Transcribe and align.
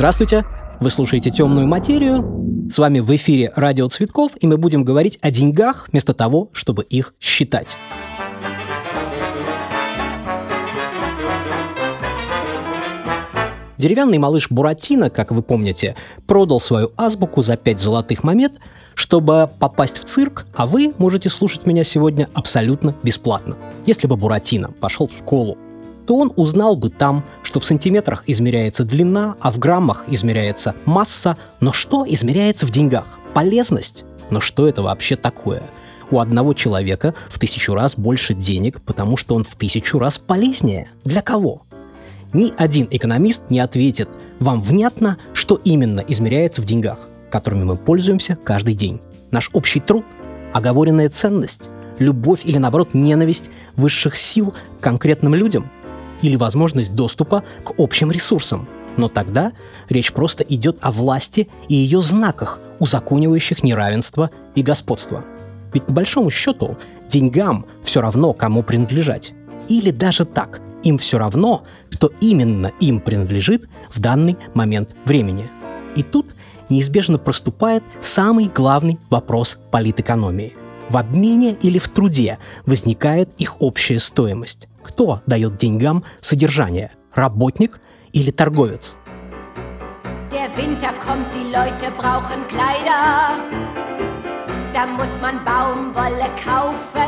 Здравствуйте! 0.00 0.46
Вы 0.80 0.88
слушаете 0.88 1.30
«Темную 1.30 1.66
материю». 1.66 2.70
С 2.72 2.78
вами 2.78 3.00
в 3.00 3.14
эфире 3.16 3.52
«Радио 3.54 3.86
Цветков», 3.86 4.32
и 4.40 4.46
мы 4.46 4.56
будем 4.56 4.82
говорить 4.82 5.18
о 5.20 5.30
деньгах 5.30 5.90
вместо 5.92 6.14
того, 6.14 6.48
чтобы 6.54 6.84
их 6.84 7.12
считать. 7.20 7.76
Деревянный 13.76 14.16
малыш 14.16 14.50
Буратино, 14.50 15.10
как 15.10 15.32
вы 15.32 15.42
помните, 15.42 15.96
продал 16.26 16.60
свою 16.60 16.92
азбуку 16.96 17.42
за 17.42 17.58
5 17.58 17.78
золотых 17.78 18.24
монет, 18.24 18.52
чтобы 18.94 19.50
попасть 19.58 19.98
в 19.98 20.06
цирк, 20.06 20.46
а 20.54 20.66
вы 20.66 20.94
можете 20.96 21.28
слушать 21.28 21.66
меня 21.66 21.84
сегодня 21.84 22.26
абсолютно 22.32 22.94
бесплатно. 23.02 23.54
Если 23.84 24.06
бы 24.06 24.16
Буратино 24.16 24.70
пошел 24.80 25.08
в 25.08 25.12
школу, 25.12 25.58
то 26.10 26.16
он 26.16 26.32
узнал 26.34 26.74
бы 26.74 26.90
там, 26.90 27.22
что 27.44 27.60
в 27.60 27.64
сантиметрах 27.64 28.24
измеряется 28.26 28.82
длина, 28.82 29.36
а 29.38 29.52
в 29.52 29.60
граммах 29.60 30.06
измеряется 30.08 30.74
масса, 30.84 31.36
но 31.60 31.72
что 31.72 32.04
измеряется 32.04 32.66
в 32.66 32.72
деньгах? 32.72 33.20
Полезность? 33.32 34.02
Но 34.28 34.40
что 34.40 34.68
это 34.68 34.82
вообще 34.82 35.14
такое? 35.14 35.62
У 36.10 36.18
одного 36.18 36.52
человека 36.52 37.14
в 37.28 37.38
тысячу 37.38 37.74
раз 37.74 37.96
больше 37.96 38.34
денег, 38.34 38.80
потому 38.80 39.16
что 39.16 39.36
он 39.36 39.44
в 39.44 39.54
тысячу 39.54 40.00
раз 40.00 40.18
полезнее. 40.18 40.88
Для 41.04 41.22
кого? 41.22 41.62
Ни 42.32 42.52
один 42.56 42.88
экономист 42.90 43.42
не 43.48 43.60
ответит 43.60 44.08
вам 44.40 44.60
внятно, 44.60 45.16
что 45.32 45.60
именно 45.62 46.00
измеряется 46.00 46.60
в 46.60 46.64
деньгах, 46.64 46.98
которыми 47.30 47.62
мы 47.62 47.76
пользуемся 47.76 48.34
каждый 48.34 48.74
день. 48.74 49.00
Наш 49.30 49.48
общий 49.52 49.78
труд, 49.78 50.04
оговоренная 50.52 51.08
ценность, 51.08 51.70
любовь 52.00 52.40
или, 52.42 52.58
наоборот, 52.58 52.94
ненависть 52.94 53.48
высших 53.76 54.16
сил 54.16 54.54
к 54.80 54.82
конкретным 54.82 55.36
людям 55.36 55.70
или 56.22 56.36
возможность 56.36 56.94
доступа 56.94 57.42
к 57.64 57.74
общим 57.78 58.10
ресурсам. 58.10 58.68
Но 58.96 59.08
тогда 59.08 59.52
речь 59.88 60.12
просто 60.12 60.44
идет 60.44 60.78
о 60.80 60.90
власти 60.90 61.48
и 61.68 61.74
ее 61.74 62.02
знаках, 62.02 62.58
узаконивающих 62.78 63.62
неравенство 63.62 64.30
и 64.54 64.62
господство. 64.62 65.24
Ведь 65.72 65.84
по 65.84 65.92
большому 65.92 66.30
счету 66.30 66.76
деньгам 67.08 67.66
все 67.82 68.00
равно, 68.00 68.32
кому 68.32 68.62
принадлежать. 68.62 69.34
Или 69.68 69.90
даже 69.90 70.24
так, 70.24 70.60
им 70.82 70.98
все 70.98 71.18
равно, 71.18 71.64
кто 71.92 72.10
именно 72.20 72.72
им 72.80 73.00
принадлежит 73.00 73.68
в 73.90 74.00
данный 74.00 74.36
момент 74.54 74.96
времени. 75.04 75.50
И 75.96 76.02
тут 76.02 76.26
неизбежно 76.68 77.18
проступает 77.18 77.82
самый 78.00 78.46
главный 78.46 78.98
вопрос 79.10 79.58
политэкономии. 79.70 80.54
В 80.88 80.96
обмене 80.96 81.56
или 81.62 81.78
в 81.78 81.88
труде 81.88 82.38
возникает 82.66 83.30
их 83.38 83.60
общая 83.60 83.98
стоимость. 83.98 84.68
Кто 84.82 85.22
дает 85.26 85.56
деньгам 85.56 86.04
содержание? 86.20 86.92
Работник 87.14 87.80
или 88.12 88.30
торговец? 88.30 88.96
Der 90.30 90.48
Winter 90.56 90.92
kommt, 91.04 91.34
die 91.34 91.50
Leute 91.52 91.90
brauchen 91.96 92.46
Kleider. 92.48 93.36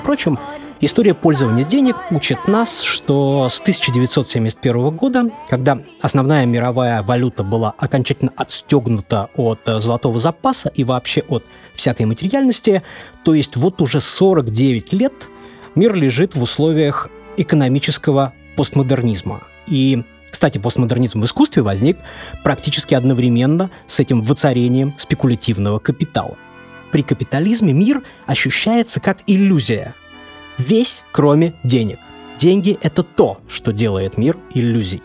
Впрочем, 0.01 0.39
история 0.81 1.14
пользования 1.14 1.64
денег 1.64 1.97
учит 2.11 2.48
нас, 2.48 2.81
что 2.81 3.48
с 3.48 3.61
1971 3.61 4.91
года, 4.91 5.31
когда 5.48 5.79
основная 6.01 6.45
мировая 6.45 7.03
валюта 7.03 7.45
была 7.45 7.73
окончательно 7.79 8.33
отстегнута 8.36 9.31
от 9.36 9.61
э, 9.67 9.79
золотого 9.81 10.19
запаса 10.19 10.70
и 10.75 10.83
вообще 10.83 11.23
от 11.29 11.45
всякой 11.75 12.07
материальности, 12.07 12.83
то 13.25 13.33
есть 13.34 13.57
вот 13.57 13.81
уже 13.81 14.01
49 14.01 14.92
лет 14.92 15.12
мир 15.75 15.95
лежит 15.95 16.34
в 16.34 16.42
условиях 16.42 17.09
экономического 17.43 18.33
постмодернизма. 18.57 19.43
И 19.67 20.03
кстати, 20.31 20.59
постмодернизм 20.59 21.21
в 21.21 21.25
искусстве 21.25 21.62
возник 21.62 21.98
практически 22.43 22.95
одновременно 22.95 23.71
с 23.87 24.01
этим 24.01 24.23
воцарением 24.23 24.95
спекулятивного 24.97 25.79
капитала. 25.79 26.36
При 26.91 27.03
капитализме 27.03 27.73
мир 27.73 28.03
ощущается 28.27 29.01
как 29.01 29.19
иллюзия. 29.27 29.95
Весь, 30.58 31.05
кроме 31.13 31.55
денег. 31.63 31.98
Деньги– 32.39 32.79
это 32.83 33.03
то, 33.03 33.41
что 33.47 33.73
делает 33.73 34.19
мир 34.19 34.36
иллюзией. 34.55 35.03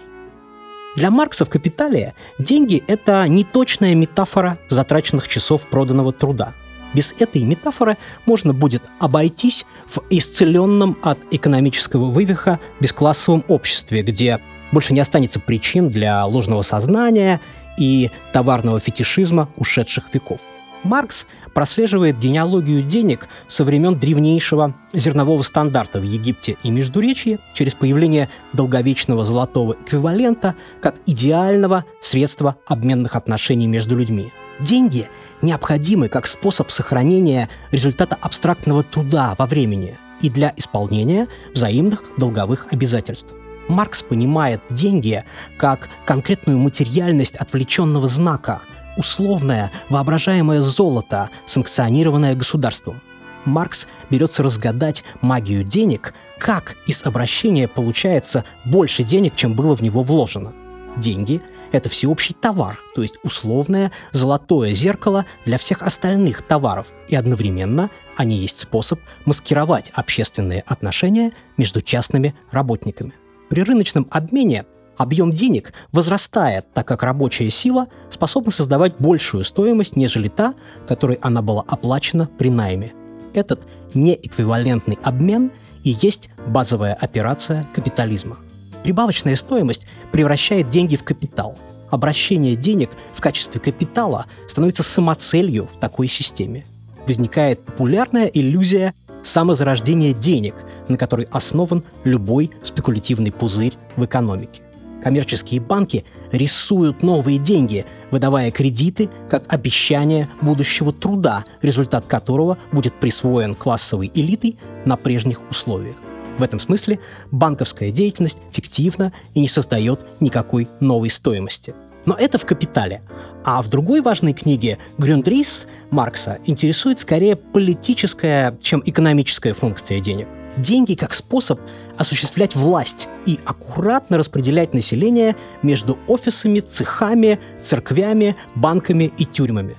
Для 0.96 1.12
Маркса 1.12 1.46
в 1.46 1.50
«Капитале» 1.50 2.16
деньги– 2.40 2.84
это 2.88 3.28
неточная 3.28 3.94
метафора 3.94 4.58
затраченных 4.69 5.28
часов 5.28 5.68
проданного 5.68 6.12
труда. 6.12 6.56
Без 6.97 7.13
этой 7.19 7.44
метафоры 7.44 7.96
можно 8.25 8.56
будет 8.56 8.90
обойтись 8.97 9.68
в 9.85 10.02
исцеленном 10.09 10.97
от 11.03 11.19
экономического 11.30 12.06
вывиха 12.06 12.59
бесклассовом 12.80 13.44
обществе, 13.47 14.02
где 14.02 14.40
больше 14.72 14.96
не 14.96 15.00
останется 15.00 15.40
причин 15.40 15.90
для 15.90 16.25
ложного 16.25 16.63
сознания 16.63 17.40
и 17.78 18.09
товарного 18.34 18.80
фетишизма 18.80 19.47
ушедших 19.57 20.12
веков– 20.12 20.40
Маркс 20.84 21.28
прослеживает 21.53 22.19
генеалогию 22.19 22.81
денег 22.81 23.28
со 23.47 23.63
времен 23.63 24.00
древнейшего 24.00 24.74
зернового 24.94 25.41
стандарта 25.41 26.00
в 26.00 26.03
Египте 26.03 26.56
и 26.63 26.69
Междуречье 26.69 27.40
через 27.53 27.74
появление 27.74 28.30
долговечного 28.53 29.25
золотого 29.25 29.74
эквивалента 29.74 30.56
как 30.81 30.96
идеального 31.06 31.84
средства 32.00 32.56
обменных 32.68 33.16
отношений 33.16 33.68
между 33.68 33.97
людьми. 33.97 34.31
Деньги 34.59 35.09
необходимы 35.41 36.09
как 36.09 36.25
способ 36.25 36.72
сохранения 36.72 37.50
результата 37.72 38.18
абстрактного 38.19 38.84
труда 38.84 39.35
во 39.38 39.45
времени 39.45 39.97
и 40.22 40.29
для 40.29 40.53
исполнения 40.57 41.28
взаимных 41.53 42.03
долговых 42.18 42.68
обязательств. 42.72 43.34
Маркс 43.68 44.01
понимает 44.01 44.62
деньги 44.69 45.23
как 45.57 45.90
конкретную 46.06 46.57
материальность 46.57 47.35
отвлеченного 47.35 48.07
знака– 48.07 48.62
условное, 48.97 49.72
воображаемое 49.90 50.62
золото, 50.62 51.29
санкционированное 51.45 52.34
государством. 52.34 53.01
Маркс 53.45 53.88
берется 54.09 54.41
разгадать 54.41 55.03
магию 55.22 55.63
денег, 55.63 56.13
как 56.39 56.78
из 56.88 57.06
обращения 57.06 57.68
получается 57.68 58.44
больше 58.66 59.03
денег, 59.03 59.35
чем 59.35 59.53
было 59.53 59.75
в 59.75 59.81
него 59.81 60.01
вложено. 60.01 60.53
Деньги– 60.97 61.41
это 61.72 61.90
всеобщий 61.90 62.36
товар, 62.40 62.80
то 62.96 63.02
есть 63.02 63.16
условное 63.24 63.92
золотое 64.12 64.74
зеркало 64.74 65.26
для 65.46 65.58
всех 65.58 65.82
остальных 65.82 66.42
товаров, 66.42 66.94
и 67.08 67.16
одновременно 67.16 67.90
они 68.16 68.38
есть 68.38 68.60
способ 68.60 69.00
маскировать 69.26 69.92
общественные 69.94 70.64
отношения 70.66 71.34
между 71.58 71.82
частными 71.82 72.36
работниками. 72.52 73.14
При 73.50 73.64
рыночном 73.64 74.08
обмене 74.10 74.66
объем 74.98 75.32
денег 75.32 75.74
возрастает, 75.92 76.74
так 76.74 76.88
как 76.88 77.04
рабочая 77.04 77.50
сила 77.50 77.88
способна 78.10 78.52
создавать 78.52 78.96
большую 79.00 79.44
стоимость, 79.44 79.96
нежели 79.96 80.28
та, 80.28 80.56
которой 80.88 81.18
она 81.22 81.42
была 81.42 81.64
оплачена 81.68 82.28
при 82.38 82.50
найме. 82.50 82.94
Этот 83.34 83.62
неэквивалентный 83.94 84.98
обмен 85.04 85.52
и 85.84 85.96
есть 86.02 86.30
базовая 86.48 86.94
операция 86.96 87.66
капитализма. 87.74 88.40
Прибавочная 88.84 89.36
стоимость 89.36 89.88
превращает 90.12 90.70
деньги 90.70 90.96
в 90.96 91.04
капитал. 91.04 91.58
Обращение 91.90 92.56
денег 92.56 92.90
в 93.14 93.22
качестве 93.22 93.60
капитала 93.60 94.26
становится 94.48 94.84
самоцелью 94.84 95.68
в 95.68 95.78
такой 95.78 96.08
системе. 96.08 96.66
Возникает 97.08 97.62
популярная 97.62 98.26
иллюзия 98.26 98.94
самозарождения 99.24 100.14
денег, 100.14 100.56
на 100.88 100.98
которой 100.98 101.28
основан 101.32 101.84
любой 102.04 102.52
спекулятивный 102.64 103.32
пузырь 103.32 103.74
в 103.96 104.06
экономике 104.06 104.62
коммерческие 105.08 105.62
банки 105.62 106.04
рисуют 106.34 107.02
новые 107.02 107.38
деньги, 107.38 107.86
выдавая 108.12 108.52
кредиты 108.52 109.10
как 109.30 109.46
обещание 109.48 110.28
будущего 110.42 110.92
труда, 110.92 111.46
результат 111.62 112.08
которого 112.08 112.58
будет 112.74 112.94
присвоен 112.94 113.56
классовой 113.56 114.12
элитой 114.14 114.58
на 114.84 114.98
прежних 114.98 115.50
условиях. 115.50 115.96
В 116.38 116.44
этом 116.44 116.59
смысле 116.59 117.00
банковская 117.31 117.92
деятельность 117.92 118.39
фиктивна 118.51 119.13
и 119.34 119.39
не 119.39 119.48
создает 119.48 120.06
никакой 120.19 120.68
новой 120.80 121.10
стоимости. 121.10 121.74
Но 122.06 122.16
это 122.16 122.38
в 122.38 122.45
«Капитале». 122.45 123.01
А 123.44 123.62
в 123.62 123.68
другой 123.69 124.01
важной 124.01 124.34
книге 124.34 124.78
Грюндрис 124.98 125.68
Маркса 125.89 126.38
интересует 126.45 127.00
скорее 127.00 127.36
политическая, 127.36 128.57
чем 128.62 128.81
экономическая 128.86 129.54
функция 129.54 130.00
денег 130.00 130.28
деньги 130.57 130.95
как 130.95 131.13
способ 131.13 131.60
осуществлять 131.98 132.56
власть 132.56 133.07
и 133.25 133.39
аккуратно 133.45 134.18
распределять 134.18 134.74
население 134.74 135.36
между 135.62 135.98
офисами, 136.07 136.60
цехами, 136.60 137.39
церквями, 137.62 138.36
банками 138.56 139.12
и 139.18 139.25
тюрьмами. 139.25 139.75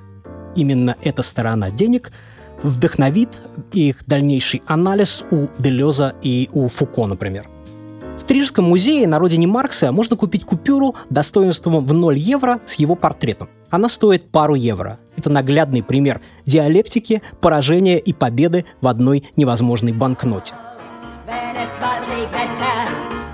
Именно 0.56 0.96
эта 1.02 1.22
сторона 1.22 1.70
денег 1.70 2.12
вдохновит 2.62 3.40
их 3.72 4.04
дальнейший 4.06 4.62
анализ 4.66 5.24
у 5.30 5.48
Делеза 5.58 6.14
и 6.22 6.48
у 6.52 6.68
Фуко, 6.68 7.06
например. 7.06 7.48
В 8.18 8.24
Трижском 8.24 8.66
музее 8.66 9.06
на 9.06 9.18
родине 9.18 9.46
Маркса 9.46 9.92
можно 9.92 10.16
купить 10.16 10.44
купюру 10.44 10.94
достоинством 11.08 11.84
в 11.84 11.92
0 11.92 12.18
евро 12.18 12.60
с 12.66 12.74
его 12.74 12.94
портретом. 12.94 13.48
Она 13.70 13.88
стоит 13.88 14.30
пару 14.30 14.54
евро. 14.54 14.98
Это 15.16 15.30
наглядный 15.30 15.82
пример 15.82 16.20
диалектики, 16.44 17.22
поражения 17.40 17.98
и 17.98 18.12
победы 18.12 18.64
в 18.80 18.88
одной 18.88 19.24
невозможной 19.36 19.92
банкноте. 19.92 20.54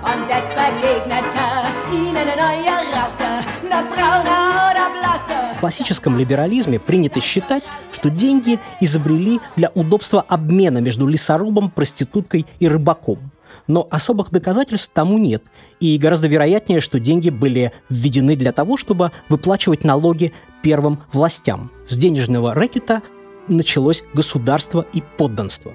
und 0.05 0.29
es 0.29 0.45
begegnete 0.53 1.45
ihnen 1.91 2.15
eine 2.15 2.35
neue 2.35 2.75
Rasse, 2.93 3.43
eine 3.63 3.89
braune 3.89 4.74
классическом 5.65 6.15
либерализме 6.15 6.79
принято 6.79 7.19
считать, 7.19 7.63
что 7.91 8.11
деньги 8.11 8.59
изобрели 8.81 9.39
для 9.55 9.71
удобства 9.73 10.21
обмена 10.21 10.77
между 10.77 11.07
лесорубом, 11.07 11.71
проституткой 11.71 12.45
и 12.59 12.67
рыбаком– 12.67 13.31
но 13.67 13.87
особых 13.89 14.29
доказательств 14.31 14.91
тому 14.93 15.17
нет, 15.17 15.43
и 15.79 15.97
гораздо 15.97 16.27
вероятнее, 16.27 16.81
что 16.81 16.99
деньги 16.99 17.31
были 17.31 17.71
введены 17.89 18.35
для 18.35 18.51
того, 18.51 18.77
чтобы 18.77 19.11
выплачивать 19.27 19.83
налоги 19.83 20.33
первым 20.61 20.99
властям. 21.11 21.71
С 21.87 21.97
денежного 21.97 22.53
рэкета 22.53 23.01
началось 23.47 24.03
государство 24.13 24.85
и 24.93 25.01
подданство. 25.17 25.73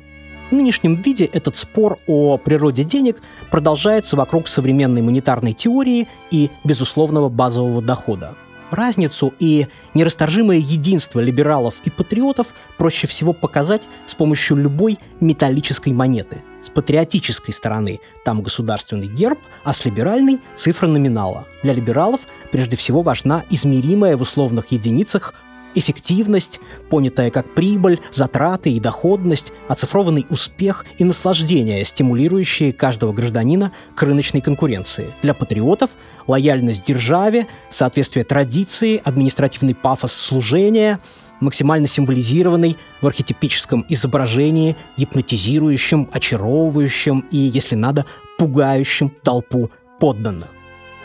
В 0.50 0.52
нынешнем 0.52 0.94
виде 0.94 1.25
этот 1.25 1.56
спор 1.56 1.98
о 2.06 2.37
природе 2.37 2.84
денег 2.84 3.20
продолжается 3.50 4.16
вокруг 4.16 4.46
современной 4.46 5.02
монетарной 5.02 5.54
теории 5.54 6.06
и 6.31 6.50
безусловного 6.62 7.28
базового 7.28 7.82
дохода. 7.82 8.37
Разницу 8.70 9.34
и 9.38 9.67
нерасторжимое 9.94 10.58
единство 10.58 11.20
либералов 11.20 11.81
и 11.84 11.90
патриотов 11.90 12.55
проще 12.78 13.06
всего 13.06 13.32
показать 13.32 13.88
с 14.06 14.14
помощью 14.14 14.56
любой 14.56 14.99
металлической 15.20 15.93
монеты. 15.93 16.43
С 16.64 16.70
патриотической 16.70 17.55
стороны 17.55 18.00
там 18.25 18.43
государственный 18.43 19.08
герб, 19.08 19.38
а 19.64 19.72
с 19.72 19.84
либеральной– 19.84 20.40
цифра 20.56 20.87
номинала. 20.87 21.46
Для 21.62 21.72
либералов 21.72 22.20
прежде 22.52 22.76
всего 22.76 23.02
важна 23.02 23.44
измеримая 23.50 24.17
в 24.17 24.22
условных 24.22 24.73
единицах 24.73 25.34
эффективность, 25.75 26.61
понятая 26.88 27.31
как 27.31 27.52
прибыль, 27.55 28.00
затраты 28.11 28.70
и 28.70 28.81
доходность, 28.81 29.52
оцифрованный 29.69 30.26
успех 30.31 30.84
и 30.99 31.05
наслаждение, 31.05 31.84
стимулирующие 31.84 32.72
каждого 32.72 33.12
гражданина 33.12 33.72
к 33.94 34.02
рыночной 34.02 34.40
конкуренции. 34.40 35.14
Для 35.22 35.34
патриотов– 35.34 35.90
лояльность 36.26 36.84
державе, 36.87 37.46
соответствие 37.70 38.25
традиции, 38.25 39.00
административный 39.05 39.75
пафос 39.75 40.12
служения, 40.12 41.00
максимально 41.40 41.87
символизированный 41.87 42.76
в 43.00 43.06
архетипическом 43.06 43.84
изображении, 43.88 44.76
гипнотизирующим, 44.96 46.08
очаровывающим 46.12 47.20
и, 47.31 47.38
если 47.38 47.75
надо, 47.75 48.06
пугающим 48.38 49.11
толпу 49.23 49.70
подданных. 49.99 50.49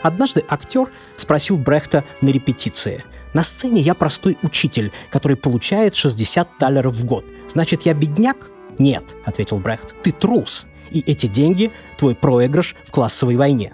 Однажды 0.02 0.44
актер 0.48 0.88
спросил 1.16 1.56
Брехта 1.56 2.04
на 2.20 2.28
репетиции– 2.28 3.04
на 3.34 3.42
сцене 3.42 3.80
я 3.80 3.94
простой 3.94 4.38
учитель, 4.42 4.92
который 5.10 5.36
получает 5.36 5.94
60 5.94 6.58
талеров 6.58 6.94
в 6.94 7.04
год. 7.04 7.24
Значит, 7.48 7.82
я 7.82 7.94
бедняк? 7.94 8.50
Нет, 8.78 9.14
ответил 9.24 9.58
Брехт, 9.58 9.94
ты 10.02 10.12
трус. 10.12 10.66
И 10.90 11.00
эти 11.00 11.26
деньги– 11.26 11.72
твой 11.98 12.14
проигрыш 12.14 12.76
в 12.84 12.92
классовой 12.92 13.36
войне. 13.36 13.72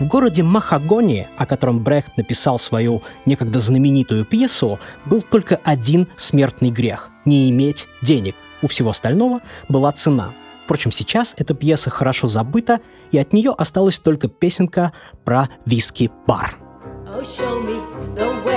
В 0.00 0.06
городе 0.06 0.42
Махагони, 0.42 1.28
о 1.36 1.46
котором 1.46 1.84
Брехт 1.84 2.16
написал 2.16 2.58
свою 2.58 3.02
некогда 3.26 3.60
знаменитую 3.60 4.24
пьесу, 4.24 4.80
был 5.06 5.22
только 5.22 5.60
один 5.62 6.08
смертный 6.16 6.70
грех– 6.70 7.10
не 7.24 7.48
иметь 7.50 7.88
денег. 8.02 8.34
У 8.60 8.66
всего 8.66 8.90
остального 8.90 9.40
была 9.68 9.92
цена. 9.92 10.32
Впрочем, 10.64 10.90
сейчас 10.90 11.34
эта 11.36 11.54
пьеса 11.54 11.90
хорошо 11.90 12.26
забыта, 12.26 12.80
и 13.12 13.18
от 13.18 13.32
нее 13.32 13.54
осталась 13.56 13.98
только 13.98 14.28
песенка 14.28 14.92
про 15.24 15.48
виски-бар– 15.64 16.56
Oh, 17.06 17.22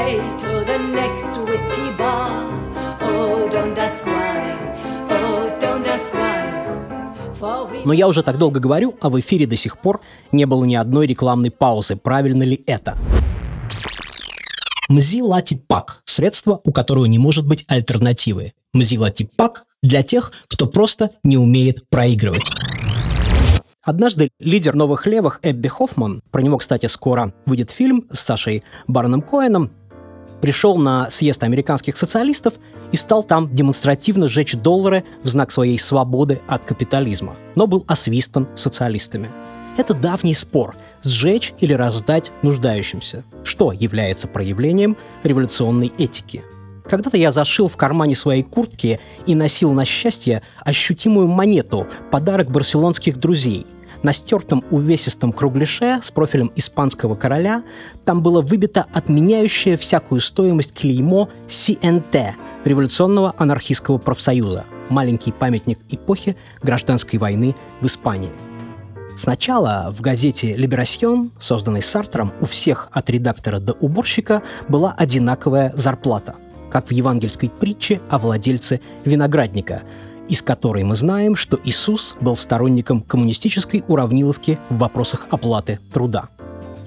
show 0.07 0.15
me 0.15 0.19
the 0.19 0.23
way 0.23 0.37
to 0.37 0.65
the 0.65 0.77
next 0.77 1.37
whiskey 1.45 1.97
bar. 1.97 2.45
Oh, 3.01 3.49
don't 3.51 3.77
ask 3.77 4.05
why. 4.05 4.55
Oh. 5.09 5.47
Но 7.85 7.93
я 7.93 8.07
уже 8.07 8.23
так 8.23 8.37
долго 8.37 8.59
говорю, 8.59 8.95
а 8.99 9.09
в 9.09 9.19
эфире 9.19 9.45
до 9.45 9.55
сих 9.55 9.77
пор 9.77 10.01
не 10.31 10.45
было 10.45 10.65
ни 10.65 10.75
одной 10.75 11.05
рекламной 11.05 11.51
паузы. 11.51 11.95
Правильно 11.95 12.43
ли 12.43 12.63
это? 12.65 12.97
Mzilla 14.89 15.41
Пак– 15.67 16.01
средство, 16.05 16.59
у 16.63 16.71
которого 16.71 17.05
не 17.05 17.19
может 17.19 17.45
быть 17.45 17.63
альтернативы. 17.67 18.53
Mzilla 18.75 19.11
Пак 19.35 19.65
для 19.83 20.01
тех, 20.01 20.31
кто 20.47 20.65
просто 20.65 21.11
не 21.23 21.37
умеет 21.37 21.87
проигрывать. 21.89 22.49
Однажды 23.83 24.29
лидер 24.39 24.75
новых 24.75 25.05
левых 25.05 25.39
Эбби 25.43 25.67
Хоффман, 25.67 26.21
про 26.31 26.41
него, 26.41 26.57
кстати, 26.57 26.87
скоро 26.87 27.33
выйдет 27.45 27.69
фильм 27.69 28.05
с 28.11 28.19
Сашей 28.19 28.63
Барном 28.87 29.21
Коэном, 29.21 29.71
пришел 30.41 30.77
на 30.77 31.09
съезд 31.09 31.43
американских 31.43 31.97
социалистов 31.97 32.55
и 32.91 32.97
стал 32.97 33.23
там 33.23 33.49
демонстративно 33.49 34.27
сжечь 34.27 34.53
доллары 34.55 35.03
в 35.23 35.27
знак 35.27 35.51
своей 35.51 35.79
свободы 35.79 36.41
от 36.47 36.63
капитализма, 36.63 37.35
но 37.55 37.67
был 37.67 37.83
освистан 37.87 38.47
социалистами. 38.55 39.29
Это 39.77 39.93
давний 39.93 40.33
спор– 40.33 40.75
сжечь 41.03 41.53
или 41.59 41.73
раздать 41.73 42.31
нуждающимся, 42.41 43.23
что 43.43 43.71
является 43.71 44.27
проявлением 44.27 44.97
революционной 45.23 45.91
этики. 45.99 46.43
Когда-то 46.89 47.17
я 47.17 47.31
зашил 47.31 47.67
в 47.67 47.77
кармане 47.77 48.15
своей 48.15 48.43
куртки 48.43 48.99
и 49.25 49.35
носил 49.35 49.73
на 49.73 49.85
счастье 49.85 50.41
ощутимую 50.61 51.27
монету– 51.27 51.85
подарок 52.11 52.49
барселонских 52.49 53.17
друзей– 53.17 53.67
на 54.03 54.13
стертом 54.13 54.63
увесистом 54.71 55.31
кругляше 55.31 55.99
с 56.03 56.11
профилем 56.11 56.51
испанского 56.55 57.15
короля 57.15 57.63
там 58.05 58.21
было 58.21 58.41
выбито 58.41 58.85
отменяющее 58.93 59.77
всякую 59.77 60.21
стоимость 60.21 60.73
клеймо 60.73 61.29
CNT– 61.47 62.31
Революционного 62.67 63.33
анархистского 63.37 63.97
профсоюза, 63.97 64.65
маленький 64.89 65.31
памятник 65.31 65.79
эпохи 65.89 66.35
гражданской 66.61 67.17
войны 67.17 67.55
в 67.79 67.85
Испании. 67.85 68.31
Сначала 69.17 69.87
в 69.91 70.01
газете 70.01 70.53
«Либерасьон», 70.53 71.31
созданной 71.39 71.81
Сартром, 71.81 72.33
у 72.41 72.45
всех 72.45 72.89
от 72.91 73.09
редактора 73.09 73.59
до 73.59 73.71
уборщика 73.71 74.43
была 74.67 74.93
одинаковая 74.97 75.71
зарплата, 75.75 76.35
как 76.69 76.87
в 76.87 76.91
евангельской 76.91 77.49
притче 77.49 78.01
о 78.09 78.17
владельце 78.17 78.81
виноградника– 79.05 79.83
из 80.29 80.41
которой 80.41 80.83
мы 80.83 80.95
знаем, 80.95 81.35
что 81.35 81.59
Иисус 81.63 82.15
был 82.19 82.35
сторонником 82.35 83.01
коммунистической 83.01 83.83
уравниловки 83.87 84.59
в 84.69 84.77
вопросах 84.77 85.27
оплаты 85.29 85.79
труда. 85.93 86.29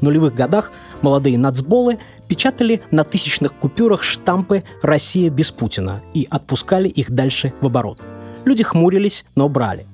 В 0.01 0.03
нулевых 0.03 0.35
годах 0.35 0.73
молодые 1.03 1.39
нацболы 1.39 1.99
печатали 2.27 2.81
на 2.91 3.05
тысячных 3.05 3.55
купюрах 3.55 4.03
штампы 4.03 4.65
«Россия 4.83 5.31
без 5.31 5.51
Путина» 5.51 6.03
и 6.15 6.27
отпускали 6.31 6.89
их 6.89 7.11
дальше 7.11 7.53
в 7.61 7.67
оборот. 7.67 8.01
Люди 8.45 8.63
хмурились, 8.63 9.25
но 9.35 9.49
брали. 9.49 9.87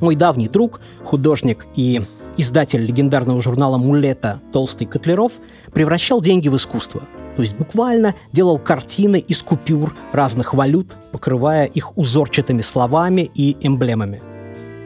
Мой 0.00 0.14
давний 0.14 0.48
друг, 0.48 0.80
художник 1.02 1.66
и 1.74 2.02
издатель 2.36 2.84
легендарного 2.84 3.40
журнала 3.40 3.78
«Мулета» 3.78 4.40
Толстый 4.52 4.86
Котлеров 4.86 5.32
превращал 5.72 6.20
деньги 6.20 6.48
в 6.48 6.56
искусство– 6.56 7.02
то 7.36 7.42
есть 7.42 7.56
буквально 7.56 8.14
делал 8.32 8.58
картины 8.58 9.18
из 9.18 9.42
купюр 9.42 9.94
разных 10.12 10.54
валют, 10.54 10.96
покрывая 11.12 11.66
их 11.66 11.96
узорчатыми 11.98 12.62
словами 12.62 13.30
и 13.34 13.56
эмблемами. 13.60 14.22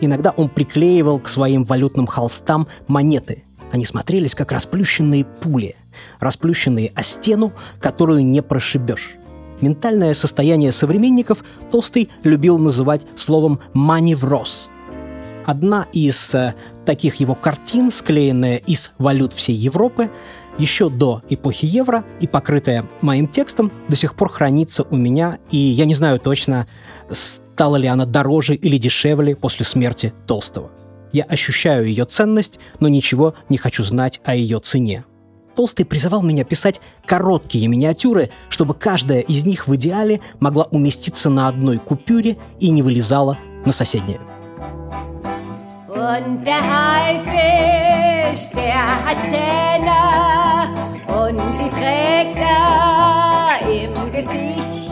Иногда 0.00 0.32
он 0.36 0.48
приклеивал 0.48 1.20
к 1.20 1.28
своим 1.28 1.62
валютным 1.62 2.08
холстам 2.08 2.66
монеты. 2.88 3.44
Они 3.70 3.84
смотрелись 3.84 4.34
как 4.34 4.50
расплющенные 4.50 5.24
пули, 5.24 5.76
расплющенные 6.18 6.90
о 6.96 7.04
стену, 7.04 7.52
которую 7.80 8.24
не 8.24 8.42
прошибешь. 8.42 9.12
Ментальное 9.60 10.14
состояние 10.14 10.72
современников 10.72 11.44
Толстый 11.70 12.10
любил 12.24 12.58
называть 12.58 13.06
словом 13.14 13.60
«маневроз». 13.74 14.70
Одна 15.44 15.86
из 15.92 16.34
э, 16.34 16.54
таких 16.84 17.16
его 17.16 17.34
картин, 17.34 17.90
склеенная 17.90 18.56
из 18.56 18.92
валют 18.98 19.32
всей 19.32 19.54
Европы, 19.54 20.10
еще 20.58 20.90
до 20.90 21.22
эпохи 21.28 21.64
евро 21.64 22.04
и 22.20 22.26
покрытая 22.26 22.86
моим 23.00 23.26
текстом, 23.26 23.72
до 23.88 23.96
сих 23.96 24.14
пор 24.14 24.30
хранится 24.30 24.82
у 24.82 24.96
меня, 24.96 25.38
и 25.50 25.56
я 25.56 25.86
не 25.86 25.94
знаю 25.94 26.20
точно, 26.20 26.66
стала 27.10 27.76
ли 27.76 27.86
она 27.86 28.04
дороже 28.04 28.54
или 28.54 28.76
дешевле 28.76 29.34
после 29.34 29.64
смерти 29.64 30.12
Толстого. 30.26 30.70
Я 31.12 31.24
ощущаю 31.24 31.86
ее 31.86 32.04
ценность, 32.04 32.60
но 32.78 32.88
ничего 32.88 33.34
не 33.48 33.56
хочу 33.56 33.82
знать 33.82 34.20
о 34.24 34.34
ее 34.34 34.60
цене. 34.60 35.04
Толстый 35.56 35.84
призывал 35.84 36.22
меня 36.22 36.44
писать 36.44 36.80
короткие 37.04 37.66
миниатюры, 37.66 38.30
чтобы 38.48 38.74
каждая 38.74 39.20
из 39.20 39.44
них 39.44 39.66
в 39.66 39.74
идеале 39.74 40.20
могла 40.38 40.64
уместиться 40.64 41.28
на 41.28 41.48
одной 41.48 41.78
купюре 41.78 42.36
и 42.60 42.70
не 42.70 42.82
вылезала 42.82 43.38
на 43.64 43.72
соседнюю. 43.72 44.20
Und 46.00 46.44
der 46.44 46.62
Haifisch, 46.62 48.48
der 48.54 49.04
hat 49.04 49.18
Zähne 49.28 50.00
und 51.06 51.36
die 51.58 51.68
trägt 51.68 52.38
er 52.38 53.60
im 53.68 54.10
Gesicht. 54.10 54.88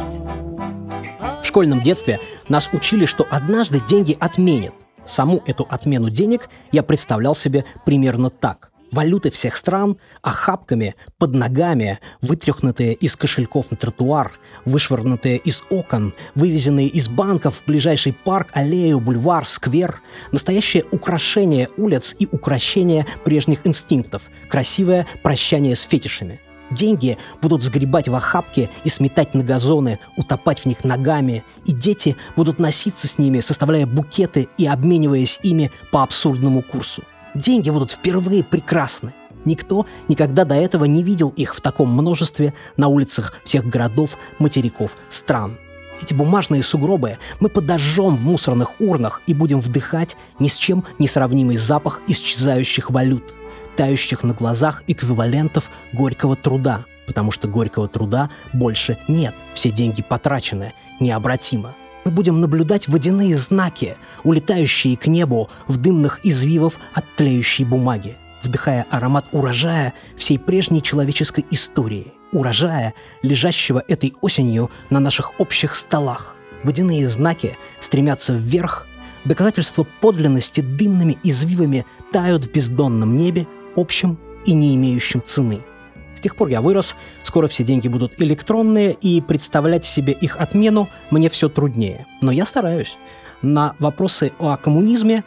В 1.40 1.46
школьном 1.46 1.82
детстве 1.82 2.20
нас 2.50 2.68
учили, 2.74 3.06
что 3.06 3.26
однажды 3.30 3.80
деньги 3.80 4.18
отменят. 4.20 4.74
Саму 5.06 5.42
эту 5.46 5.66
отмену 5.70 6.10
денег 6.10 6.50
я 6.72 6.82
представлял 6.82 7.34
себе 7.34 7.64
примерно 7.86 8.28
так. 8.28 8.70
Валюты 8.90 9.30
всех 9.30 9.54
стран 9.56 9.98
охапками, 10.22 10.94
под 11.18 11.34
ногами, 11.34 11.98
вытряхнутые 12.22 12.94
из 12.94 13.16
кошельков 13.16 13.70
на 13.70 13.76
тротуар, 13.76 14.32
вышвырнутые 14.64 15.36
из 15.36 15.62
окон, 15.68 16.14
вывезенные 16.34 16.88
из 16.88 17.08
банков 17.08 17.56
в 17.56 17.66
ближайший 17.66 18.14
парк, 18.14 18.48
аллею, 18.54 18.98
бульвар, 19.00 19.46
сквер. 19.46 20.00
Настоящее 20.32 20.84
украшение 20.90 21.68
улиц 21.76 22.16
и 22.18 22.26
украшение 22.32 23.04
прежних 23.24 23.66
инстинктов. 23.66 24.30
Красивое 24.48 25.06
прощание 25.22 25.74
с 25.74 25.82
фетишами. 25.82 26.40
Деньги 26.70 27.18
будут 27.42 27.62
сгребать 27.62 28.08
в 28.08 28.14
охапки 28.14 28.70
и 28.84 28.90
сметать 28.90 29.34
на 29.34 29.42
газоны, 29.42 29.98
утопать 30.16 30.60
в 30.60 30.66
них 30.66 30.84
ногами, 30.84 31.44
и 31.66 31.72
дети 31.72 32.16
будут 32.36 32.58
носиться 32.58 33.06
с 33.06 33.18
ними, 33.18 33.40
составляя 33.40 33.86
букеты 33.86 34.48
и 34.58 34.66
обмениваясь 34.66 35.40
ими 35.42 35.70
по 35.90 36.02
абсурдному 36.02 36.62
курсу. 36.62 37.02
Деньги 37.34 37.70
будут 37.70 37.92
впервые 37.92 38.42
прекрасны. 38.42 39.14
Никто 39.44 39.86
никогда 40.08 40.44
до 40.44 40.56
этого 40.56 40.84
не 40.84 41.02
видел 41.02 41.30
их 41.30 41.54
в 41.54 41.60
таком 41.60 41.90
множестве 41.90 42.54
на 42.76 42.88
улицах 42.88 43.34
всех 43.44 43.64
городов, 43.64 44.18
материков, 44.38 44.96
стран. 45.08 45.58
Эти 46.00 46.14
бумажные 46.14 46.62
сугробы 46.62 47.18
мы 47.40 47.48
подожжем 47.48 48.16
в 48.16 48.24
мусорных 48.24 48.80
урнах 48.80 49.22
и 49.26 49.34
будем 49.34 49.60
вдыхать 49.60 50.16
ни 50.38 50.48
с 50.48 50.56
чем 50.56 50.84
не 50.98 51.08
сравнимый 51.08 51.56
запах 51.56 52.02
исчезающих 52.06 52.90
валют, 52.90 53.34
тающих 53.76 54.22
на 54.22 54.34
глазах 54.34 54.84
эквивалентов 54.86 55.70
горького 55.92 56.36
труда, 56.36 56.84
потому 57.06 57.30
что 57.30 57.48
горького 57.48 57.88
труда 57.88 58.30
больше 58.52 58.98
нет, 59.08 59.34
все 59.54 59.70
деньги 59.70 60.02
потрачены, 60.02 60.74
необратимо 61.00 61.74
мы 62.08 62.14
будем 62.14 62.40
наблюдать 62.40 62.88
водяные 62.88 63.36
знаки, 63.36 63.98
улетающие 64.24 64.96
к 64.96 65.08
небу 65.08 65.50
в 65.66 65.76
дымных 65.76 66.20
извивов 66.22 66.78
от 66.94 67.04
тлеющей 67.16 67.66
бумаги, 67.66 68.16
вдыхая 68.42 68.86
аромат 68.88 69.26
урожая 69.32 69.92
всей 70.16 70.38
прежней 70.38 70.82
человеческой 70.82 71.44
истории, 71.50 72.14
урожая, 72.32 72.94
лежащего 73.22 73.84
этой 73.86 74.14
осенью 74.22 74.70
на 74.88 75.00
наших 75.00 75.38
общих 75.38 75.74
столах. 75.74 76.36
Водяные 76.62 77.06
знаки 77.10 77.58
стремятся 77.78 78.32
вверх, 78.32 78.86
доказательства 79.26 79.86
подлинности 80.00 80.62
дымными 80.62 81.18
извивами 81.22 81.84
тают 82.10 82.46
в 82.46 82.50
бездонном 82.50 83.16
небе, 83.16 83.46
общем 83.76 84.18
и 84.46 84.54
не 84.54 84.74
имеющем 84.74 85.22
цены– 85.22 85.60
с 86.18 86.20
тех 86.20 86.34
пор 86.34 86.48
я 86.48 86.60
вырос, 86.60 86.96
скоро 87.22 87.46
все 87.46 87.62
деньги 87.62 87.86
будут 87.86 88.20
электронные, 88.20 88.92
и 88.92 89.20
представлять 89.20 89.84
себе 89.84 90.12
их 90.12 90.36
отмену 90.36 90.88
мне 91.10 91.28
все 91.28 91.48
труднее. 91.48 92.06
Но 92.20 92.32
я 92.32 92.44
стараюсь. 92.44 92.96
На 93.40 93.76
вопросы 93.78 94.32
о 94.40 94.56
коммунизме 94.56 95.22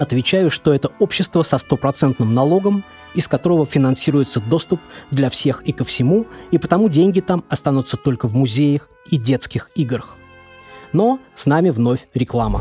отвечаю, 0.00 0.50
что 0.50 0.74
это 0.74 0.90
общество 0.98 1.42
со 1.42 1.56
стопроцентным 1.56 2.34
налогом, 2.34 2.84
из 3.14 3.28
которого 3.28 3.64
финансируется 3.64 4.40
доступ 4.40 4.80
для 5.12 5.30
всех 5.30 5.62
и 5.62 5.72
ко 5.72 5.84
всему, 5.84 6.26
и 6.50 6.58
потому 6.58 6.88
деньги 6.88 7.20
там 7.20 7.44
останутся 7.48 7.96
только 7.96 8.26
в 8.26 8.34
музеях 8.34 8.88
и 9.12 9.16
детских 9.16 9.70
играх. 9.76 10.16
Но 10.92 11.20
с 11.34 11.46
нами 11.46 11.70
вновь 11.70 12.08
реклама. 12.12 12.60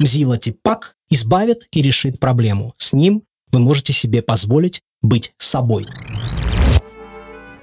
Мзила 0.00 0.38
Типак 0.38 0.96
избавит 1.10 1.68
и 1.72 1.82
решит 1.82 2.18
проблему. 2.18 2.72
С 2.78 2.94
ним 2.94 3.22
вы 3.52 3.60
можете 3.60 3.92
себе 3.92 4.22
позволить 4.22 4.80
быть 5.02 5.34
собой. 5.36 5.86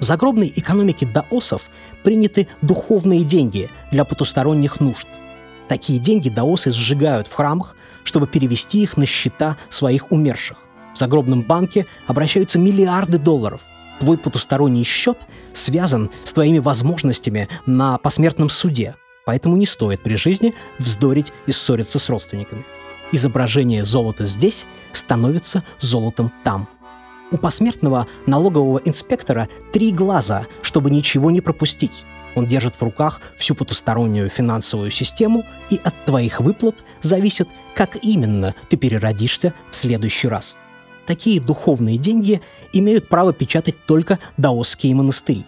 В 0.02 0.04
загробной 0.04 0.52
экономике 0.56 1.06
даосов 1.06 1.70
приняты 2.04 2.48
духовные 2.64 3.24
деньги 3.24 3.70
для 3.92 4.04
потусторонних 4.04 4.80
нужд. 4.80 5.08
Такие 5.68 6.00
деньги 6.00 6.28
даосы 6.28 6.72
сжигают 6.72 7.28
в 7.28 7.36
храмах, 7.36 7.76
чтобы 8.04 8.26
перевести 8.26 8.82
их 8.82 8.98
на 8.98 9.06
счета 9.06 9.58
своих 9.70 10.12
умерших. 10.12 10.58
В 10.96 10.98
загробном 10.98 11.44
банке 11.44 11.86
обращаются 12.08 12.58
миллиарды 12.58 13.20
долларов. 13.20 13.68
Твой 14.00 14.18
потусторонний 14.18 14.84
счет 14.84 15.20
связан 15.54 16.10
с 16.24 16.34
твоими 16.34 16.58
возможностями 16.58 17.48
на 17.68 18.00
посмертном 18.00 18.50
суде, 18.50 18.96
поэтому 19.28 19.56
не 19.56 19.68
стоит 19.68 20.02
при 20.02 20.16
жизни 20.16 20.56
вздорить 20.80 21.32
и 21.46 21.52
ссориться 21.52 22.00
с 22.00 22.10
родственниками. 22.10 22.66
Изображение 23.12 23.86
золота 23.86 24.26
здесь 24.26 24.66
становится 24.94 25.64
золотом 25.80 26.32
там– 26.44 26.68
у 27.32 27.38
посмертного 27.38 28.08
налогового 28.26 28.82
инспектора 28.84 29.48
три 29.72 29.92
глаза, 29.92 30.48
чтобы 30.62 30.92
ничего 30.92 31.32
не 31.32 31.42
пропустить. 31.42 32.06
Он 32.36 32.46
держит 32.46 32.76
в 32.76 32.82
руках 32.82 33.20
всю 33.36 33.56
потустороннюю 33.56 34.30
финансовую 34.30 34.92
систему, 34.92 35.44
и 35.70 35.80
от 35.84 35.94
твоих 36.06 36.40
выплат 36.40 36.76
зависит, 37.02 37.50
как 37.76 37.98
именно 38.02 38.56
ты 38.70 38.78
переродишься 38.78 39.54
в 39.70 39.76
следующий 39.76 40.28
раз. 40.28 40.56
Такие 41.06 41.42
духовные 41.42 41.98
деньги 41.98 42.42
имеют 42.74 43.10
право 43.10 43.34
печатать 43.34 43.86
только 43.86 44.20
даосские 44.38 44.96
монастыри. 44.96 45.46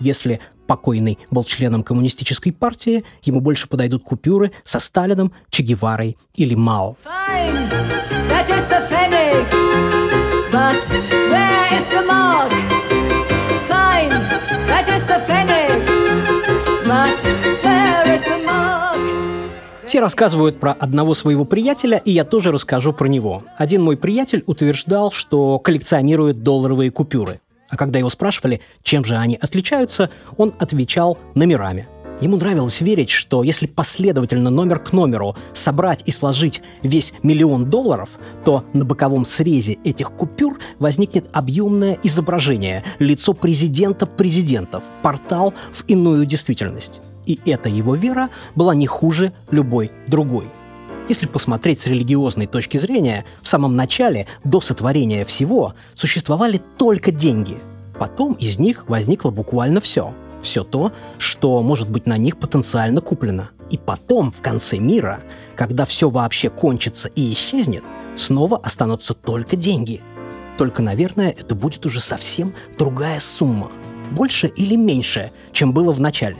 Если 0.00 0.40
покойный 0.66 1.18
был 1.30 1.44
членом 1.44 1.82
коммунистической 1.82 2.52
партии, 2.52 3.04
ему 3.22 3.40
больше 3.40 3.68
подойдут 3.68 4.04
купюры 4.04 4.52
со 4.64 4.78
Сталином, 4.78 5.32
Че 5.50 5.64
Геварой 5.64 6.16
или 6.34 6.54
Мао. 6.54 6.96
Fine. 7.04 7.68
That 8.28 8.48
is 8.48 8.68
the 8.68 9.71
But 10.72 10.88
where 11.30 11.76
is 11.76 11.90
the 11.90 12.02
mark? 12.02 12.50
Fine, 13.68 14.08
that 14.68 14.88
is 14.88 15.10
a 15.10 15.18
fennec. 15.20 15.84
But 16.86 17.22
where 17.62 18.14
is 18.14 18.22
the 18.24 18.42
mark? 18.42 18.98
Все 19.84 20.00
рассказывают 20.00 20.58
про 20.60 20.72
одного 20.72 21.12
своего 21.12 21.44
приятеля, 21.44 21.98
и 21.98 22.12
я 22.12 22.24
тоже 22.24 22.52
расскажу 22.52 22.94
про 22.94 23.06
него. 23.06 23.42
Один 23.58 23.82
мой 23.82 23.98
приятель 23.98 24.42
утверждал, 24.46 25.10
что 25.10 25.58
коллекционирует 25.58 26.42
долларовые 26.42 26.90
купюры. 26.90 27.42
А 27.68 27.76
когда 27.76 27.98
его 27.98 28.08
спрашивали, 28.08 28.62
чем 28.82 29.04
же 29.04 29.16
они 29.16 29.36
отличаются, 29.36 30.08
он 30.38 30.54
отвечал 30.58 31.18
номерами. 31.34 31.86
Ему 32.22 32.36
нравилось 32.36 32.80
верить, 32.80 33.10
что 33.10 33.42
если 33.42 33.66
последовательно 33.66 34.48
номер 34.48 34.78
к 34.78 34.92
номеру 34.92 35.34
собрать 35.52 36.04
и 36.06 36.12
сложить 36.12 36.62
весь 36.84 37.12
миллион 37.24 37.68
долларов, 37.68 38.10
то 38.44 38.64
на 38.74 38.84
боковом 38.84 39.24
срезе 39.24 39.72
этих 39.82 40.12
купюр 40.12 40.60
возникнет 40.78 41.26
объемное 41.32 41.98
изображение, 42.04 42.84
лицо 43.00 43.32
президента 43.32 44.06
президентов, 44.06 44.84
портал 45.02 45.52
в 45.72 45.84
иную 45.88 46.24
действительность. 46.24 47.00
И 47.26 47.40
эта 47.44 47.68
его 47.68 47.96
вера 47.96 48.30
была 48.54 48.72
не 48.76 48.86
хуже 48.86 49.32
любой 49.50 49.90
другой. 50.06 50.46
Если 51.08 51.26
посмотреть 51.26 51.80
с 51.80 51.88
религиозной 51.88 52.46
точки 52.46 52.78
зрения, 52.78 53.24
в 53.42 53.48
самом 53.48 53.74
начале, 53.74 54.28
до 54.44 54.60
сотворения 54.60 55.24
всего, 55.24 55.74
существовали 55.94 56.60
только 56.78 57.10
деньги. 57.10 57.58
Потом 57.98 58.34
из 58.34 58.60
них 58.60 58.88
возникло 58.88 59.32
буквально 59.32 59.80
все– 59.80 60.14
все 60.42 60.64
то, 60.64 60.92
что 61.18 61.62
может 61.62 61.88
быть 61.88 62.06
на 62.06 62.18
них 62.18 62.36
потенциально 62.36 63.00
куплено. 63.00 63.50
И 63.70 63.78
потом, 63.78 64.30
в 64.30 64.42
конце 64.42 64.78
мира, 64.78 65.22
когда 65.56 65.84
все 65.84 66.10
вообще 66.10 66.50
кончится 66.50 67.08
и 67.08 67.32
исчезнет, 67.32 67.82
снова 68.16 68.58
останутся 68.58 69.14
только 69.14 69.56
деньги. 69.56 70.02
Только, 70.58 70.82
наверное, 70.82 71.30
это 71.30 71.54
будет 71.54 71.86
уже 71.86 72.00
совсем 72.00 72.54
другая 72.76 73.18
сумма. 73.20 73.70
Больше 74.10 74.48
или 74.48 74.76
меньше, 74.76 75.30
чем 75.52 75.72
было 75.72 75.92
в 75.92 76.00
начале. 76.00 76.36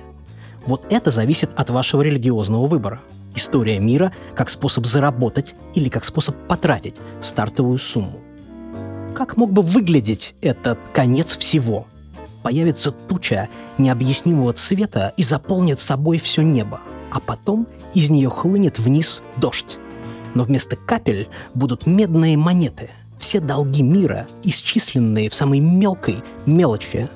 Вот 0.66 0.92
это 0.92 1.10
зависит 1.10 1.50
от 1.56 1.70
вашего 1.70 2.02
религиозного 2.02 2.66
выбора. 2.66 3.00
История 3.34 3.78
мира 3.78 4.12
как 4.34 4.50
способ 4.50 4.86
заработать 4.86 5.54
или 5.74 5.88
как 5.88 6.04
способ 6.04 6.36
потратить 6.46 6.96
стартовую 7.20 7.78
сумму. 7.78 8.20
Как 9.14 9.38
мог 9.38 9.52
бы 9.52 9.62
выглядеть 9.62 10.34
этот 10.42 10.86
конец 10.88 11.36
всего– 11.36 11.86
появится 12.42 12.90
туча 12.90 13.48
необъяснимого 13.78 14.52
цвета 14.52 15.12
и 15.16 15.22
заполнит 15.22 15.80
собой 15.80 16.18
все 16.18 16.42
небо, 16.42 16.80
а 17.10 17.20
потом 17.20 17.66
из 17.94 18.10
нее 18.10 18.30
хлынет 18.30 18.78
вниз 18.78 19.22
дождь. 19.36 19.78
Но 20.34 20.44
вместо 20.44 20.76
капель 20.76 21.28
будут 21.54 21.86
медные 21.86 22.36
монеты, 22.36 22.90
все 23.18 23.40
долги 23.40 23.82
мира, 23.82 24.26
исчисленные 24.42 25.28
в 25.30 25.34
самой 25.34 25.60
мелкой 25.60 26.16
мелочи. 26.46 27.08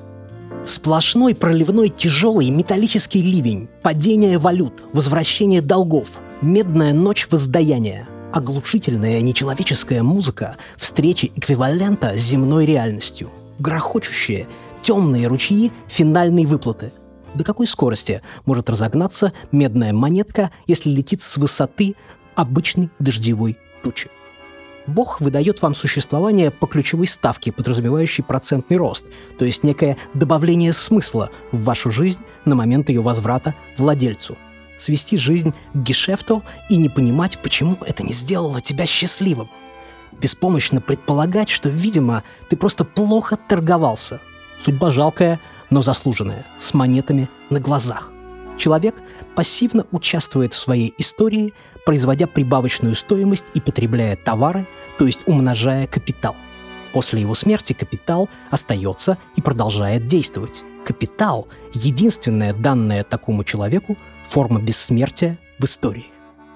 Сплошной 0.65 1.35
проливной 1.35 1.89
тяжелый 1.89 2.49
металлический 2.49 3.21
ливень, 3.21 3.67
падение 3.81 4.37
валют, 4.37 4.83
возвращение 4.93 5.61
долгов, 5.61 6.19
медная 6.41 6.93
ночь 6.93 7.27
воздаяния, 7.29 8.07
оглушительная 8.31 9.21
нечеловеческая 9.21 10.03
музыка 10.03 10.57
встречи 10.77 11.31
эквивалента 11.35 12.17
с 12.17 12.19
земной 12.19 12.65
реальностью, 12.65 13.31
грохочущие, 13.59 14.47
темные 14.87 15.27
ручьи 15.27 15.73
финальной 15.89 16.45
выплаты. 16.45 16.93
До 17.35 17.43
какой 17.43 17.67
скорости 17.67 18.21
может 18.45 18.69
разогнаться 18.69 19.33
медная 19.51 19.91
монетка, 19.91 20.49
если 20.65 20.89
летит 20.89 21.21
с 21.21 21.35
высоты 21.35 21.95
обычной 22.35 22.89
дождевой 22.97 23.57
тучи? 23.83 24.09
Бог 24.87 25.19
выдает 25.19 25.61
вам 25.61 25.75
существование 25.75 26.51
по 26.51 26.67
ключевой 26.67 27.07
ставке, 27.07 27.51
подразумевающей 27.51 28.23
процентный 28.23 28.77
рост, 28.77 29.07
то 29.37 29.43
есть 29.43 29.61
некое 29.63 29.97
добавление 30.13 30.71
смысла 30.71 31.31
в 31.51 31.65
вашу 31.65 31.91
жизнь 31.91 32.21
на 32.45 32.55
момент 32.55 32.87
ее 32.87 33.01
возврата 33.01 33.55
владельцу. 33.77 34.37
Свести 34.77 35.17
жизнь 35.17 35.53
к 35.73 35.77
гешефту 35.77 36.43
и 36.69 36.77
не 36.77 36.87
понимать, 36.87 37.39
почему 37.43 37.75
это 37.81 38.05
не 38.05 38.13
сделало 38.13 38.61
тебя 38.61 38.85
счастливым. 38.85 39.49
Беспомощно 40.13 40.79
предполагать, 40.79 41.49
что, 41.49 41.67
видимо, 41.67 42.23
ты 42.49 42.55
просто 42.55 42.85
плохо 42.85 43.37
торговался. 43.49 44.21
Судьба 44.61 44.89
жалкая, 44.89 45.39
но 45.69 45.81
заслуженная, 45.81 46.45
с 46.57 46.73
монетами 46.73 47.29
на 47.49 47.59
глазах. 47.59 48.13
Человек 48.57 48.95
пассивно 49.35 49.85
участвует 49.91 50.53
в 50.53 50.57
своей 50.57 50.93
истории, 50.97 51.53
производя 51.85 52.27
прибавочную 52.27 52.95
стоимость 52.95 53.45
и 53.53 53.61
потребляя 53.61 54.15
товары, 54.15 54.67
то 54.97 55.05
есть 55.05 55.21
умножая 55.27 55.85
капитал. 55.87 56.35
После 56.91 57.21
его 57.21 57.35
смерти 57.35 57.73
капитал 57.73 58.29
остается 58.49 59.17
и 59.35 59.41
продолжает 59.41 60.07
действовать. 60.07 60.63
Капитал– 60.83 61.47
единственная 61.73 62.53
данная 62.53 63.03
такому 63.03 63.43
человеку 63.43 63.97
форма 64.23 64.59
бессмертия 64.59 65.37
в 65.59 65.65
истории. 65.65 66.07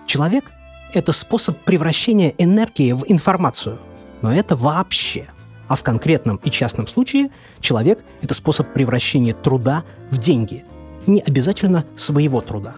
Человек– 0.08 0.52
это 0.94 1.12
способ 1.12 1.60
превращения 1.64 2.34
энергии 2.38 2.94
в 2.94 3.04
информацию. 3.08 3.78
Но 4.22 4.34
это 4.34 4.56
вообще. 4.56 5.28
А 5.72 5.76
в 5.76 5.84
конкретном 5.84 6.36
и 6.44 6.52
частном 6.52 6.86
случае 6.86 7.30
человек– 7.62 8.04
это 8.22 8.34
способ 8.34 8.74
превращения 8.74 9.34
труда 9.34 9.86
в 10.10 10.18
деньги. 10.18 10.66
Не 11.08 11.22
обязательно 11.22 11.86
своего 11.96 12.42
труда. 12.42 12.76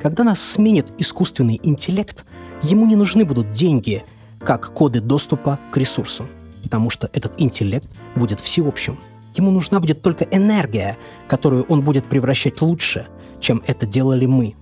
Когда 0.00 0.24
нас 0.24 0.40
сменит 0.40 0.90
искусственный 0.96 1.60
интеллект, 1.62 2.24
ему 2.62 2.86
не 2.86 2.96
нужны 2.96 3.26
будут 3.26 3.50
деньги, 3.50 4.04
как 4.38 4.72
коды 4.72 5.02
доступа 5.02 5.58
к 5.70 5.76
ресурсам, 5.76 6.28
потому 6.62 6.88
что 6.88 7.10
этот 7.12 7.38
интеллект 7.38 7.90
будет 8.14 8.40
всеобщим. 8.40 8.98
Ему 9.34 9.50
нужна 9.50 9.78
будет 9.78 10.00
только 10.00 10.24
энергия, 10.24 10.96
которую 11.28 11.64
он 11.64 11.82
будет 11.82 12.06
превращать 12.06 12.62
лучше, 12.62 13.06
чем 13.38 13.62
это 13.66 13.84
делали 13.84 14.24
мы. 14.24 14.54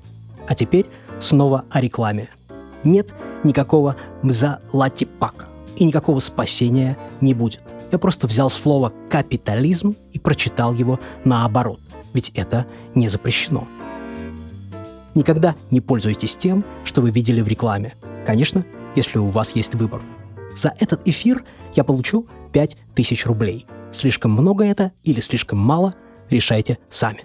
А 0.49 0.57
теперь 0.57 0.87
снова 1.21 1.65
о 1.71 1.81
рекламе. 1.81 2.29
Нет 2.83 3.15
никакого 3.45 3.95
мза-латипака 4.25 5.47
и 5.79 5.85
никакого 5.85 6.19
спасения 6.19 6.99
не 7.21 7.35
будет. 7.35 7.63
Я 7.91 7.99
просто 7.99 8.27
взял 8.27 8.51
слово 8.51 8.93
«капитализм» 9.09 9.97
и 10.13 10.19
прочитал 10.19 10.75
его 10.75 11.01
наоборот, 11.25 11.81
ведь 12.13 12.31
это 12.35 12.67
не 12.95 13.09
запрещено. 13.09 13.67
Никогда 15.15 15.55
не 15.71 15.81
пользуйтесь 15.81 16.37
тем, 16.37 16.65
что 16.85 17.01
вы 17.01 17.11
видели 17.11 17.41
в 17.41 17.49
рекламе. 17.49 17.95
Конечно, 18.27 18.65
если 18.95 19.19
у 19.19 19.27
вас 19.27 19.57
есть 19.57 19.75
выбор. 19.75 20.03
За 20.55 20.75
этот 20.79 21.07
эфир 21.09 21.45
я 21.75 21.85
получу 21.85 22.27
5000 22.53 23.27
рублей. 23.27 23.67
Слишком 23.93 24.33
много 24.33 24.65
это 24.65 24.93
или 25.03 25.21
слишком 25.21 25.59
мало, 25.59 25.95
решайте 26.29 26.79
сами. 26.91 27.23